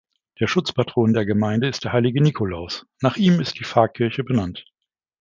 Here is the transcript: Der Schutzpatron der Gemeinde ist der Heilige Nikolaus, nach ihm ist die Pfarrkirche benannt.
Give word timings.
Der 0.39 0.47
Schutzpatron 0.47 1.13
der 1.13 1.27
Gemeinde 1.27 1.67
ist 1.67 1.83
der 1.83 1.93
Heilige 1.93 2.23
Nikolaus, 2.23 2.87
nach 3.03 3.17
ihm 3.17 3.39
ist 3.39 3.59
die 3.59 3.63
Pfarrkirche 3.63 4.23
benannt. 4.23 4.65